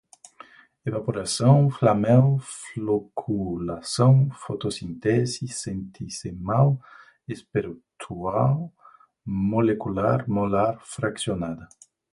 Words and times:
evaporação, 0.83 1.69
flamel, 1.69 2.39
floculação, 2.39 4.31
fotossíntese, 4.31 5.47
centesimal, 5.49 6.81
estrutural, 7.27 8.73
molecular, 9.23 10.27
molar, 10.27 10.79
fracionada 10.83 11.69